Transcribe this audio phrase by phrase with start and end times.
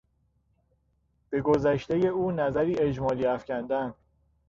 [1.29, 3.93] به گذشتهی او نظری اجمالی افکندن